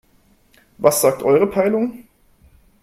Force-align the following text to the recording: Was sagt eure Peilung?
Was 0.79 1.01
sagt 1.01 1.21
eure 1.21 1.45
Peilung? 1.45 2.05